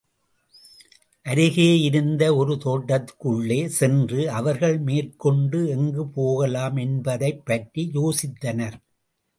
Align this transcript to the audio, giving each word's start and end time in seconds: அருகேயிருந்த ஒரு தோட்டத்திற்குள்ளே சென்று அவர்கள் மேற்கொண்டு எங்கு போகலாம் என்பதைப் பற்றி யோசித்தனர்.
அருகேயிருந்த 1.25 2.35
ஒரு 2.35 2.53
தோட்டத்திற்குள்ளே 2.55 3.65
சென்று 3.65 4.31
அவர்கள் 4.31 4.79
மேற்கொண்டு 4.79 5.69
எங்கு 5.69 6.07
போகலாம் 6.07 6.75
என்பதைப் 6.75 7.45
பற்றி 7.45 7.89
யோசித்தனர். 7.93 8.77